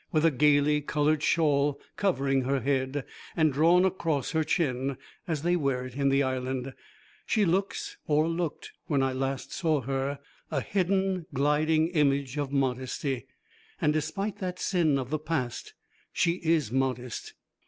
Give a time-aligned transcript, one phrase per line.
[0.11, 3.05] With a gaily coloured shawl covering her head,
[3.37, 6.73] and drawn across her chin, as they wear it in the Island,
[7.27, 10.17] she looks, or looked when I last saw her,
[10.49, 13.27] a hidden, gliding image of modesty.
[13.79, 15.75] And despite that sin of the past
[16.11, 17.35] she is modest.